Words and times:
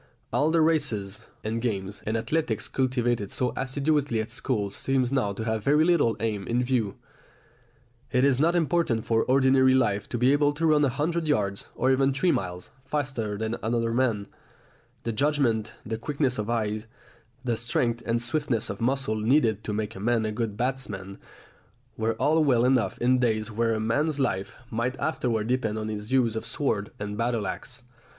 All 0.33 0.49
the 0.49 0.61
races, 0.61 1.27
and 1.43 1.61
games, 1.61 2.01
and 2.07 2.17
athletics 2.17 2.67
cultivated 2.67 3.29
so 3.29 3.53
assiduously 3.55 4.19
at 4.19 4.31
school 4.31 4.71
seem 4.71 5.05
now 5.11 5.31
to 5.33 5.43
have 5.43 5.63
very 5.63 5.85
little 5.85 6.17
aim 6.19 6.47
in 6.47 6.63
view. 6.63 6.95
It 8.11 8.25
is 8.25 8.39
not 8.39 8.55
important 8.55 9.05
for 9.05 9.23
ordinary 9.23 9.75
life 9.75 10.09
to 10.09 10.17
be 10.17 10.33
able 10.33 10.53
to 10.53 10.65
run 10.65 10.83
a 10.83 10.89
hundred 10.89 11.27
yards, 11.27 11.69
or 11.75 11.91
even 11.91 12.13
three 12.15 12.31
miles, 12.31 12.71
faster 12.83 13.37
than 13.37 13.57
another 13.61 13.93
man; 13.93 14.25
the 15.03 15.11
judgment, 15.11 15.73
the 15.85 15.99
quickness 15.99 16.39
of 16.39 16.49
eye, 16.49 16.81
the 17.43 17.55
strength 17.55 18.01
and 18.03 18.19
swiftness 18.23 18.71
of 18.71 18.81
muscle 18.81 19.17
needed 19.17 19.63
to 19.65 19.71
make 19.71 19.95
a 19.95 19.99
man 19.99 20.25
a 20.25 20.31
good 20.31 20.57
batsman 20.57 21.19
were 21.95 22.13
all 22.15 22.43
well 22.43 22.65
enough 22.65 22.97
in 22.97 23.19
days 23.19 23.51
when 23.51 23.75
a 23.75 23.79
man's 23.79 24.19
life 24.19 24.55
might 24.71 24.99
afterwards 24.99 25.47
depend 25.49 25.77
on 25.77 25.89
his 25.89 26.11
use 26.11 26.35
of 26.35 26.43
sword 26.43 26.89
and 26.97 27.19
battle 27.19 27.45
axe. 27.45 27.83